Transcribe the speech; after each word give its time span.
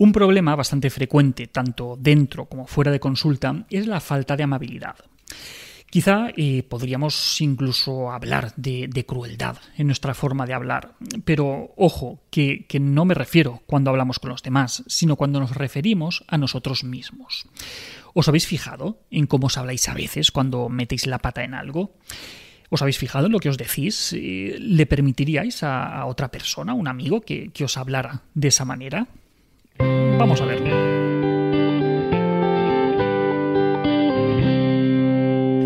Un 0.00 0.12
problema 0.12 0.56
bastante 0.56 0.88
frecuente, 0.88 1.46
tanto 1.46 1.94
dentro 2.00 2.46
como 2.46 2.66
fuera 2.66 2.90
de 2.90 3.00
consulta, 3.00 3.66
es 3.68 3.86
la 3.86 4.00
falta 4.00 4.34
de 4.34 4.42
amabilidad. 4.42 4.96
Quizá 5.90 6.28
eh, 6.38 6.62
podríamos 6.62 7.38
incluso 7.42 8.10
hablar 8.10 8.54
de, 8.56 9.04
crueldad 9.06 9.58
en 9.76 9.88
nuestra 9.88 10.14
forma 10.14 10.46
de 10.46 10.54
hablar, 10.54 10.94
pero 11.26 11.74
ojo, 11.76 12.22
que, 12.30 12.64
no 12.80 13.04
me 13.04 13.12
refiero 13.12 13.60
cuando 13.66 13.90
hablamos 13.90 14.18
con 14.18 14.30
los 14.30 14.42
demás, 14.42 14.84
sino 14.86 15.16
cuando 15.16 15.38
nos 15.38 15.54
referimos 15.54 16.24
a 16.28 16.38
nosotros 16.38 16.82
mismos. 16.82 17.44
¿Os 18.14 18.26
habéis 18.26 18.46
fijado 18.46 19.02
en 19.10 19.26
cómo 19.26 19.48
os 19.48 19.58
habláis 19.58 19.86
a 19.90 19.92
veces 19.92 20.30
cuando 20.30 20.70
metéis 20.70 21.06
la 21.06 21.18
pata 21.18 21.44
en 21.44 21.52
algo? 21.52 21.92
¿Os 22.70 22.80
habéis 22.80 22.96
fijado 22.96 23.26
en 23.26 23.32
lo 23.32 23.38
que 23.38 23.50
os 23.50 23.58
decís? 23.58 24.14
Eh, 24.16 24.56
¿Le 24.58 24.86
permitiríais 24.86 25.62
a, 25.62 26.06
otra 26.06 26.30
persona, 26.30 26.72
un 26.72 26.88
amigo, 26.88 27.20
que 27.20 27.52
os 27.62 27.76
hablara 27.76 28.22
de 28.32 28.48
esa 28.48 28.64
manera? 28.64 29.06
Vamos 30.18 30.40
a 30.40 30.44
verlo. 30.44 31.00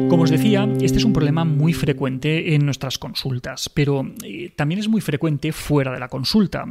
Como 0.09 0.23
os 0.23 0.31
decía, 0.31 0.69
este 0.81 0.99
es 0.99 1.05
un 1.05 1.13
problema 1.13 1.45
muy 1.45 1.73
frecuente 1.73 2.55
en 2.55 2.65
nuestras 2.65 2.99
consultas, 2.99 3.69
pero 3.69 4.09
eh, 4.23 4.53
también 4.55 4.79
es 4.79 4.87
muy 4.87 5.01
frecuente 5.01 5.51
fuera 5.51 5.93
de 5.93 5.99
la 5.99 6.09
consulta. 6.09 6.65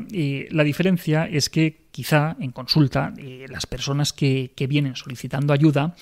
la 0.50 0.64
diferencia 0.64 1.26
es 1.26 1.50
que 1.50 1.84
quizá 1.92 2.38
en 2.40 2.52
consulta 2.52 3.14
eh, 3.18 3.46
las 3.50 3.66
personas 3.66 4.14
que, 4.14 4.52
vienen 4.70 4.96
solicitando 4.96 5.52
ayuda 5.52 5.94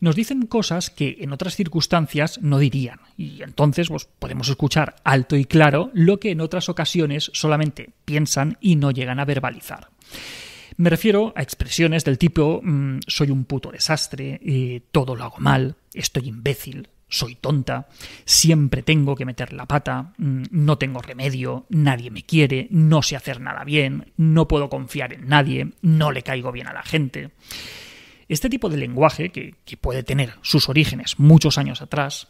nos 0.00 0.16
dicen 0.16 0.46
cosas 0.46 0.90
que 0.90 1.18
en 1.20 1.32
otras 1.32 1.54
circunstancias 1.54 2.40
no 2.42 2.58
dirían 2.58 2.98
y 3.16 3.42
entonces 3.42 3.88
pues, 3.88 4.08
podemos 4.18 4.48
escuchar 4.48 4.96
alto 5.04 5.36
y 5.36 5.44
claro 5.44 5.92
lo 5.94 6.18
que 6.18 6.32
en 6.32 6.40
otras 6.40 6.68
ocasiones 6.68 7.30
solamente 7.32 7.90
piensan 8.04 8.58
y 8.60 8.74
no 8.74 8.90
llegan 8.90 9.20
a 9.20 9.24
verbalizar. 9.24 9.88
Me 10.78 10.90
refiero 10.90 11.32
a 11.34 11.42
expresiones 11.42 12.04
del 12.04 12.18
tipo 12.18 12.60
mm, 12.62 13.00
soy 13.04 13.32
un 13.32 13.46
puto 13.46 13.72
desastre, 13.72 14.40
eh, 14.44 14.80
todo 14.92 15.16
lo 15.16 15.24
hago 15.24 15.38
mal, 15.38 15.74
estoy 15.92 16.28
imbécil, 16.28 16.88
soy 17.08 17.34
tonta, 17.34 17.88
siempre 18.24 18.84
tengo 18.84 19.16
que 19.16 19.24
meter 19.24 19.52
la 19.52 19.66
pata, 19.66 20.12
mm, 20.18 20.44
no 20.52 20.78
tengo 20.78 21.02
remedio, 21.02 21.66
nadie 21.68 22.12
me 22.12 22.22
quiere, 22.22 22.68
no 22.70 23.02
sé 23.02 23.16
hacer 23.16 23.40
nada 23.40 23.64
bien, 23.64 24.12
no 24.16 24.46
puedo 24.46 24.68
confiar 24.68 25.12
en 25.12 25.26
nadie, 25.26 25.72
no 25.82 26.12
le 26.12 26.22
caigo 26.22 26.52
bien 26.52 26.68
a 26.68 26.72
la 26.72 26.84
gente. 26.84 27.30
Este 28.28 28.50
tipo 28.50 28.68
de 28.68 28.76
lenguaje, 28.76 29.30
que, 29.30 29.54
puede 29.80 30.02
tener 30.02 30.34
sus 30.42 30.68
orígenes 30.68 31.18
muchos 31.18 31.56
años 31.56 31.80
atrás, 31.80 32.28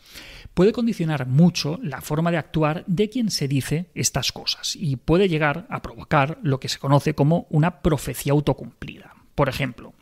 puede 0.55 0.73
condicionar 0.73 1.27
mucho 1.27 1.79
la 1.83 2.01
forma 2.01 2.31
de 2.31 2.37
actuar 2.37 2.85
de 2.87 3.09
quien 3.09 3.31
se 3.31 3.49
dice 3.49 3.91
estas 3.95 4.31
cosas 4.33 4.77
y 4.77 4.97
puede 4.97 5.29
llegar 5.29 5.67
a 5.71 5.83
provocar 5.83 6.39
lo 6.43 6.61
que 6.61 6.69
se 6.69 6.79
conoce 6.79 7.15
como 7.15 7.47
una 7.51 7.81
profecía 7.81 8.33
autocumplida. 8.33 9.15
Por 9.35 9.49
ejemplo, 9.49 9.95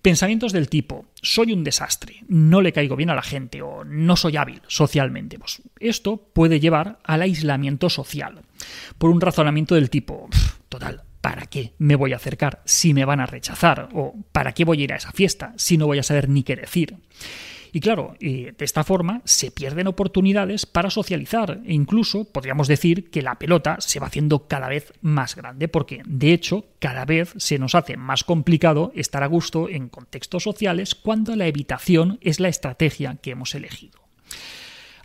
pensamientos 0.00 0.52
del 0.52 0.68
tipo 0.68 1.06
soy 1.20 1.52
un 1.52 1.64
desastre, 1.64 2.24
no 2.28 2.62
le 2.62 2.72
caigo 2.72 2.96
bien 2.96 3.10
a 3.10 3.14
la 3.14 3.22
gente 3.22 3.60
o 3.62 3.84
no 3.84 4.16
soy 4.16 4.36
hábil 4.36 4.62
socialmente. 4.68 5.38
Pues 5.38 5.62
esto 5.78 6.16
puede 6.16 6.60
llevar 6.60 6.98
al 7.04 7.22
aislamiento 7.22 7.90
social 7.90 8.40
por 8.96 9.10
un 9.10 9.20
razonamiento 9.20 9.74
del 9.74 9.90
tipo 9.90 10.28
¿para 11.20 11.46
qué 11.46 11.74
me 11.78 11.96
voy 11.96 12.12
a 12.12 12.16
acercar 12.16 12.62
si 12.64 12.94
me 12.94 13.04
van 13.04 13.20
a 13.20 13.26
rechazar? 13.26 13.88
¿O 13.92 14.14
para 14.32 14.52
qué 14.52 14.64
voy 14.64 14.80
a 14.80 14.84
ir 14.84 14.92
a 14.92 14.96
esa 14.96 15.12
fiesta 15.12 15.52
si 15.56 15.76
no 15.76 15.86
voy 15.86 15.98
a 15.98 16.02
saber 16.02 16.28
ni 16.28 16.42
qué 16.42 16.56
decir? 16.56 16.96
Y 17.72 17.80
claro, 17.80 18.16
de 18.20 18.54
esta 18.58 18.82
forma 18.82 19.22
se 19.24 19.50
pierden 19.50 19.86
oportunidades 19.86 20.66
para 20.66 20.90
socializar 20.90 21.60
e 21.64 21.72
incluso 21.72 22.24
podríamos 22.24 22.66
decir 22.66 23.10
que 23.10 23.22
la 23.22 23.38
pelota 23.38 23.76
se 23.78 24.00
va 24.00 24.08
haciendo 24.08 24.48
cada 24.48 24.68
vez 24.68 24.92
más 25.02 25.36
grande 25.36 25.68
porque 25.68 26.02
de 26.04 26.32
hecho 26.32 26.64
cada 26.80 27.04
vez 27.04 27.32
se 27.36 27.58
nos 27.58 27.74
hace 27.74 27.96
más 27.96 28.24
complicado 28.24 28.90
estar 28.96 29.22
a 29.22 29.28
gusto 29.28 29.68
en 29.68 29.88
contextos 29.88 30.42
sociales 30.42 30.94
cuando 30.94 31.36
la 31.36 31.46
evitación 31.46 32.18
es 32.22 32.40
la 32.40 32.48
estrategia 32.48 33.18
que 33.22 33.32
hemos 33.32 33.54
elegido. 33.54 34.00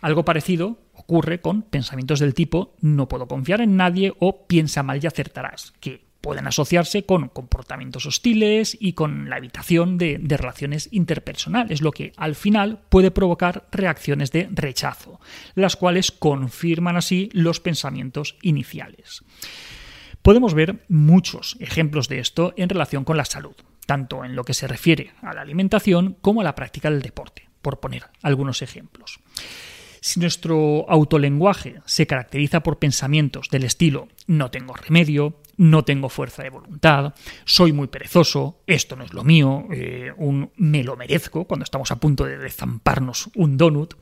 Algo 0.00 0.24
parecido 0.24 0.78
ocurre 0.96 1.40
con 1.40 1.62
pensamientos 1.62 2.20
del 2.20 2.34
tipo 2.34 2.74
no 2.80 3.08
puedo 3.08 3.28
confiar 3.28 3.60
en 3.60 3.76
nadie 3.76 4.14
o 4.18 4.46
piensa 4.46 4.82
mal 4.82 5.00
y 5.02 5.06
acertarás, 5.06 5.72
que 5.80 6.06
pueden 6.26 6.48
asociarse 6.48 7.04
con 7.04 7.28
comportamientos 7.28 8.04
hostiles 8.04 8.76
y 8.80 8.94
con 8.94 9.30
la 9.30 9.38
evitación 9.38 9.96
de, 9.96 10.18
relaciones 10.20 10.88
interpersonales, 10.90 11.82
lo 11.82 11.92
que 11.92 12.12
al 12.16 12.34
final 12.34 12.80
puede 12.88 13.12
provocar 13.12 13.68
reacciones 13.70 14.32
de 14.32 14.48
rechazo, 14.50 15.20
las 15.54 15.76
cuales 15.76 16.10
confirman 16.10 16.96
así 16.96 17.28
los 17.32 17.60
pensamientos 17.60 18.36
iniciales. 18.42 19.22
Podemos 20.20 20.54
ver 20.54 20.84
muchos 20.88 21.56
ejemplos 21.60 22.08
de 22.08 22.18
esto 22.18 22.52
en 22.56 22.70
relación 22.70 23.04
con 23.04 23.16
la 23.16 23.24
salud, 23.24 23.54
tanto 23.86 24.24
en 24.24 24.34
lo 24.34 24.42
que 24.42 24.54
se 24.54 24.66
refiere 24.66 25.12
a 25.22 25.32
la 25.32 25.42
alimentación 25.42 26.16
como 26.20 26.40
a 26.40 26.44
la 26.44 26.56
práctica 26.56 26.90
del 26.90 27.02
deporte, 27.02 27.48
por 27.62 27.78
poner 27.78 28.06
algunos 28.22 28.62
ejemplos. 28.62 29.20
Si 30.06 30.20
nuestro 30.20 30.88
autolenguaje 30.88 31.80
se 31.84 32.06
caracteriza 32.06 32.62
por 32.62 32.78
pensamientos 32.78 33.48
del 33.50 33.64
estilo 33.64 34.06
no 34.28 34.52
tengo 34.52 34.72
remedio, 34.72 35.40
no 35.56 35.84
tengo 35.84 36.08
fuerza 36.08 36.44
de 36.44 36.50
voluntad, 36.50 37.14
soy 37.44 37.72
muy 37.72 37.88
perezoso, 37.88 38.60
esto 38.68 38.94
no 38.94 39.02
es 39.02 39.12
lo 39.12 39.24
mío, 39.24 39.66
eh, 39.72 40.12
un 40.16 40.52
me 40.54 40.84
lo 40.84 40.96
merezco 40.96 41.46
cuando 41.46 41.64
estamos 41.64 41.90
a 41.90 41.96
punto 41.96 42.24
de 42.24 42.50
zamparnos 42.50 43.30
un 43.34 43.56
donut, 43.56 43.94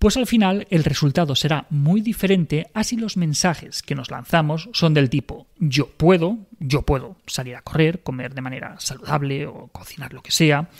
pues 0.00 0.16
al 0.16 0.26
final 0.26 0.66
el 0.68 0.82
resultado 0.82 1.36
será 1.36 1.68
muy 1.70 2.00
diferente 2.00 2.66
a 2.74 2.82
si 2.82 2.96
los 2.96 3.16
mensajes 3.16 3.82
que 3.82 3.94
nos 3.94 4.10
lanzamos 4.10 4.68
son 4.72 4.94
del 4.94 5.10
tipo 5.10 5.46
yo 5.60 5.88
puedo, 5.88 6.38
yo 6.58 6.82
puedo 6.82 7.18
salir 7.28 7.54
a 7.54 7.62
correr, 7.62 8.02
comer 8.02 8.34
de 8.34 8.42
manera 8.42 8.74
saludable 8.80 9.46
o 9.46 9.68
cocinar 9.68 10.12
lo 10.12 10.22
que 10.22 10.32
sea, 10.32 10.70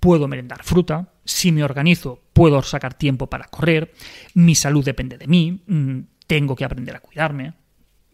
puedo 0.00 0.26
merendar 0.26 0.64
fruta, 0.64 1.12
si 1.26 1.52
me 1.52 1.64
organizo 1.64 2.22
puedo 2.32 2.62
sacar 2.62 2.94
tiempo 2.94 3.28
para 3.28 3.48
correr, 3.48 3.92
mi 4.34 4.54
salud 4.54 4.84
depende 4.84 5.18
de 5.18 5.26
mí, 5.26 5.62
mm, 5.66 5.98
tengo 6.26 6.56
que 6.56 6.64
aprender 6.64 6.96
a 6.96 7.00
cuidarme, 7.00 7.54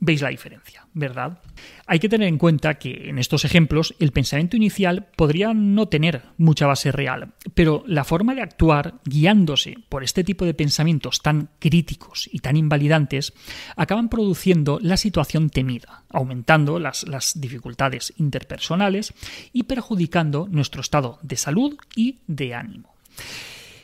Veis 0.04 0.20
la 0.20 0.30
diferencia, 0.30 0.88
¿verdad? 0.94 1.38
Hay 1.86 2.00
que 2.00 2.08
tener 2.08 2.26
en 2.26 2.36
cuenta 2.36 2.74
que 2.74 3.08
en 3.08 3.20
estos 3.20 3.44
ejemplos 3.44 3.94
el 4.00 4.10
pensamiento 4.10 4.56
inicial 4.56 5.06
podría 5.14 5.54
no 5.54 5.86
tener 5.86 6.22
mucha 6.38 6.66
base 6.66 6.90
real, 6.90 7.34
pero 7.54 7.84
la 7.86 8.02
forma 8.02 8.34
de 8.34 8.42
actuar 8.42 8.94
guiándose 9.04 9.76
por 9.88 10.02
este 10.02 10.24
tipo 10.24 10.44
de 10.44 10.54
pensamientos 10.54 11.22
tan 11.22 11.50
críticos 11.60 12.28
y 12.32 12.40
tan 12.40 12.56
invalidantes 12.56 13.32
acaban 13.76 14.08
produciendo 14.08 14.80
la 14.82 14.96
situación 14.96 15.50
temida, 15.50 16.02
aumentando 16.08 16.80
las, 16.80 17.06
las 17.06 17.40
dificultades 17.40 18.12
interpersonales 18.16 19.14
y 19.52 19.62
perjudicando 19.62 20.48
nuestro 20.50 20.80
estado 20.80 21.20
de 21.22 21.36
salud 21.36 21.76
y 21.94 22.18
de 22.26 22.56
ánimo. 22.56 22.92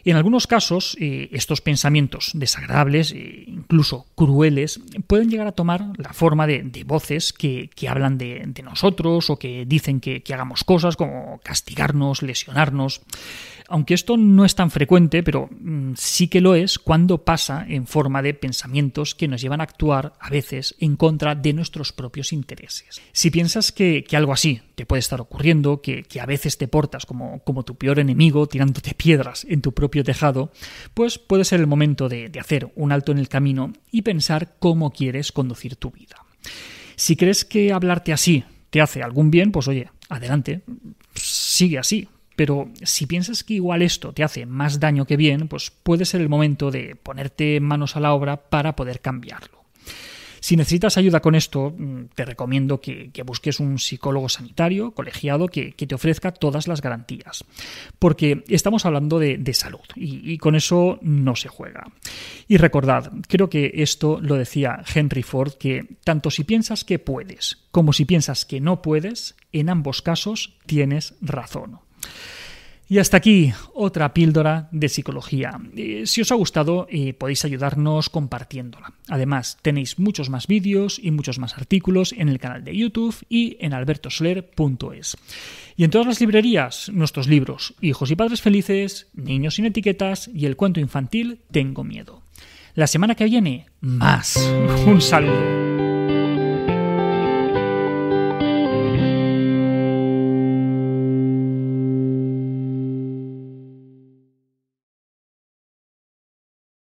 En 0.08 0.16
algunos 0.16 0.46
casos, 0.46 0.96
eh, 1.00 1.28
estos 1.32 1.60
pensamientos 1.60 2.30
desagradables, 2.32 3.12
e 3.12 3.44
incluso 3.46 4.06
crueles, 4.14 4.80
pueden 5.06 5.28
llegar 5.28 5.46
a 5.46 5.52
tomar 5.52 5.92
la 5.98 6.14
forma 6.14 6.46
de, 6.46 6.84
voces 6.86 7.34
que, 7.34 7.68
hablan 7.86 8.16
de, 8.16 8.62
nosotros 8.64 9.28
o 9.28 9.38
que 9.38 9.66
dicen 9.66 10.00
que, 10.00 10.22
hagamos 10.32 10.64
cosas 10.64 10.96
como 10.96 11.40
castigarnos, 11.42 12.22
lesionarnos. 12.22 13.02
Aunque 13.68 13.92
esto 13.92 14.16
no 14.16 14.46
es 14.46 14.54
tan 14.54 14.70
frecuente, 14.70 15.22
pero 15.22 15.50
mm, 15.50 15.92
sí 15.96 16.28
que 16.28 16.40
lo 16.40 16.54
es 16.54 16.78
cuando 16.78 17.24
pasa 17.24 17.66
en 17.68 17.86
forma 17.86 18.22
de 18.22 18.32
pensamientos 18.32 19.14
que 19.14 19.28
nos 19.28 19.42
llevan 19.42 19.60
a 19.60 19.64
actuar 19.64 20.14
a 20.20 20.30
veces 20.30 20.74
en 20.80 20.96
contra 20.96 21.34
de 21.34 21.52
nuestros 21.52 21.92
propios 21.92 22.32
intereses. 22.32 23.02
Si 23.12 23.30
piensas 23.30 23.72
que, 23.72 24.06
algo 24.12 24.32
así 24.32 24.62
te 24.78 24.86
puede 24.86 25.00
estar 25.00 25.20
ocurriendo, 25.20 25.82
que, 25.82 26.06
a 26.20 26.24
veces 26.24 26.56
te 26.56 26.68
portas 26.68 27.04
como, 27.04 27.40
como, 27.40 27.64
tu 27.64 27.74
peor 27.74 27.98
enemigo, 27.98 28.46
tirándote 28.46 28.94
piedras 28.94 29.44
en 29.50 29.60
tu 29.60 29.72
propio 29.72 30.04
tejado, 30.04 30.52
pues 30.94 31.18
puede 31.18 31.44
ser 31.44 31.58
el 31.58 31.66
momento 31.66 32.08
de, 32.08 32.28
de 32.28 32.38
hacer 32.38 32.70
un 32.76 32.92
alto 32.92 33.10
en 33.10 33.18
el 33.18 33.28
camino 33.28 33.72
y 33.90 34.02
pensar 34.02 34.54
cómo 34.60 34.92
quieres 34.92 35.32
conducir 35.32 35.74
tu 35.74 35.90
vida. 35.90 36.24
Si 36.94 37.16
crees 37.16 37.44
que 37.44 37.72
hablarte 37.72 38.12
así 38.12 38.44
te 38.70 38.80
hace 38.80 39.02
algún 39.02 39.32
bien, 39.32 39.50
pues 39.50 39.66
oye, 39.66 39.90
adelante, 40.08 40.62
sigue 41.12 41.80
así, 41.80 42.08
pero 42.36 42.70
si 42.84 43.06
piensas 43.06 43.42
que 43.42 43.54
igual 43.54 43.82
esto 43.82 44.12
te 44.12 44.22
hace 44.22 44.46
más 44.46 44.78
daño 44.78 45.06
que 45.06 45.16
bien, 45.16 45.48
pues 45.48 45.72
puede 45.72 46.04
ser 46.04 46.20
el 46.20 46.28
momento 46.28 46.70
de 46.70 46.94
ponerte 46.94 47.58
manos 47.58 47.96
a 47.96 48.00
la 48.00 48.12
obra 48.12 48.36
para 48.36 48.76
poder 48.76 49.00
cambiarlo. 49.00 49.64
Si 50.48 50.56
necesitas 50.56 50.96
ayuda 50.96 51.20
con 51.20 51.34
esto, 51.34 51.74
mm, 51.76 52.04
te 52.14 52.24
recomiendo 52.24 52.80
que, 52.80 53.12
busques 53.22 53.60
un 53.60 53.78
psicólogo 53.78 54.30
sanitario 54.30 54.92
colegiado 54.92 55.48
que, 55.48 55.72
te 55.72 55.94
ofrezca 55.94 56.32
todas 56.32 56.66
las 56.66 56.80
garantías, 56.80 57.44
porque 57.98 58.44
estamos 58.48 58.86
hablando 58.86 59.18
de, 59.18 59.52
salud 59.52 59.84
y, 59.94 60.32
y, 60.32 60.38
con 60.38 60.54
eso 60.54 61.00
no 61.02 61.36
se 61.36 61.48
juega. 61.50 61.92
Y 62.46 62.56
recordad, 62.56 63.12
creo 63.28 63.50
que 63.50 63.72
esto 63.74 64.20
lo 64.22 64.36
decía 64.36 64.82
Henry 64.94 65.22
Ford, 65.22 65.52
que 65.52 65.84
tanto 66.02 66.30
si 66.30 66.44
piensas 66.44 66.82
que 66.82 66.98
puedes 66.98 67.58
como 67.70 67.92
si 67.92 68.06
piensas 68.06 68.46
que 68.46 68.62
no 68.62 68.80
puedes, 68.80 69.36
en 69.52 69.68
ambos 69.68 70.00
casos 70.00 70.56
tienes 70.64 71.14
razón. 71.20 71.80
Y 72.90 72.98
hasta 72.98 73.18
aquí 73.18 73.52
otra 73.74 74.14
píldora 74.14 74.68
de 74.72 74.88
psicología. 74.88 75.60
Eh, 75.76 76.04
si 76.06 76.22
os 76.22 76.32
ha 76.32 76.36
gustado, 76.36 76.86
eh, 76.90 77.12
podéis 77.12 77.44
ayudarnos 77.44 78.08
compartiéndola. 78.08 78.94
Además, 79.08 79.58
tenéis 79.60 79.98
muchos 79.98 80.30
más 80.30 80.46
vídeos 80.46 80.98
y 81.02 81.10
muchos 81.10 81.38
más 81.38 81.58
artículos 81.58 82.14
en 82.16 82.30
el 82.30 82.38
canal 82.38 82.64
de 82.64 82.74
YouTube 82.74 83.14
y 83.28 83.58
en 83.60 83.74
albertosoler.es. 83.74 85.16
Y 85.76 85.84
en 85.84 85.90
todas 85.90 86.06
las 86.06 86.20
librerías, 86.20 86.90
nuestros 86.92 87.28
libros, 87.28 87.74
Hijos 87.82 88.10
y 88.10 88.16
Padres 88.16 88.40
Felices, 88.40 89.08
Niños 89.12 89.56
sin 89.56 89.66
Etiquetas 89.66 90.30
y 90.32 90.46
el 90.46 90.56
cuento 90.56 90.80
infantil 90.80 91.40
Tengo 91.50 91.84
Miedo. 91.84 92.22
La 92.74 92.86
semana 92.86 93.14
que 93.14 93.24
viene, 93.24 93.66
más. 93.80 94.36
Un 94.86 95.02
saludo. 95.02 95.67